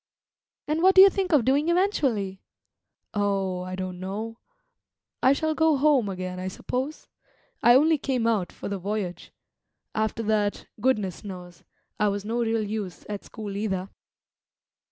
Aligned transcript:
"And 0.67 0.81
what 0.81 0.95
do 0.95 1.01
you 1.03 1.11
think 1.11 1.31
of 1.31 1.45
doing 1.45 1.69
eventually?" 1.69 2.41
"Oh, 3.13 3.61
I 3.61 3.75
don't 3.75 3.99
know. 3.99 4.39
I 5.21 5.31
shall 5.33 5.53
go 5.53 5.77
home 5.77 6.09
again, 6.09 6.39
I 6.39 6.47
suppose; 6.47 7.07
I 7.61 7.75
only 7.75 7.99
came 7.99 8.25
out 8.25 8.51
for 8.51 8.67
the 8.67 8.79
voyage. 8.79 9.31
After 9.93 10.23
that, 10.23 10.65
goodness 10.79 11.23
knows; 11.23 11.63
I 11.99 12.07
was 12.07 12.25
no 12.25 12.39
real 12.39 12.63
use 12.63 13.05
at 13.09 13.23
school 13.25 13.55
either." 13.55 13.89